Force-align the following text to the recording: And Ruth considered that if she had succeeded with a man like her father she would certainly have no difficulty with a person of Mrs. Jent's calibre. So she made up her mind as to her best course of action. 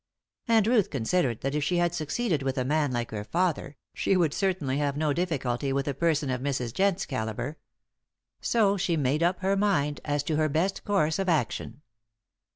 And 0.47 0.65
Ruth 0.65 0.89
considered 0.89 1.41
that 1.41 1.53
if 1.53 1.63
she 1.63 1.77
had 1.77 1.93
succeeded 1.93 2.41
with 2.41 2.57
a 2.57 2.65
man 2.65 2.91
like 2.91 3.11
her 3.11 3.23
father 3.23 3.77
she 3.93 4.17
would 4.17 4.33
certainly 4.33 4.79
have 4.79 4.97
no 4.97 5.13
difficulty 5.13 5.71
with 5.71 5.87
a 5.87 5.93
person 5.93 6.31
of 6.31 6.41
Mrs. 6.41 6.73
Jent's 6.73 7.05
calibre. 7.05 7.55
So 8.39 8.77
she 8.77 8.97
made 8.97 9.21
up 9.21 9.41
her 9.41 9.55
mind 9.55 10.01
as 10.03 10.23
to 10.23 10.37
her 10.37 10.49
best 10.49 10.83
course 10.85 11.19
of 11.19 11.29
action. 11.29 11.83